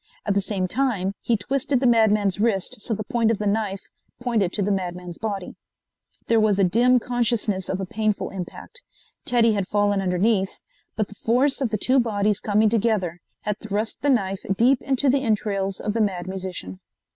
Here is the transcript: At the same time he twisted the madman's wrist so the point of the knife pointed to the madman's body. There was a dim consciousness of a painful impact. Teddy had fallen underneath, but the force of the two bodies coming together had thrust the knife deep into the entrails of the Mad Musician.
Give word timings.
At 0.25 0.33
the 0.33 0.41
same 0.41 0.67
time 0.67 1.13
he 1.21 1.37
twisted 1.37 1.79
the 1.79 1.85
madman's 1.85 2.39
wrist 2.39 2.81
so 2.81 2.95
the 2.95 3.03
point 3.03 3.29
of 3.29 3.37
the 3.37 3.45
knife 3.45 3.91
pointed 4.19 4.51
to 4.53 4.63
the 4.63 4.71
madman's 4.71 5.19
body. 5.19 5.53
There 6.25 6.39
was 6.39 6.57
a 6.57 6.63
dim 6.63 6.97
consciousness 6.97 7.69
of 7.69 7.79
a 7.79 7.85
painful 7.85 8.31
impact. 8.31 8.81
Teddy 9.25 9.51
had 9.53 9.67
fallen 9.67 10.01
underneath, 10.01 10.59
but 10.95 11.07
the 11.07 11.13
force 11.13 11.61
of 11.61 11.69
the 11.69 11.77
two 11.77 11.99
bodies 11.99 12.39
coming 12.39 12.67
together 12.67 13.19
had 13.41 13.59
thrust 13.59 14.01
the 14.01 14.09
knife 14.09 14.43
deep 14.57 14.81
into 14.81 15.07
the 15.07 15.21
entrails 15.21 15.79
of 15.79 15.93
the 15.93 16.01
Mad 16.01 16.25
Musician. 16.27 16.79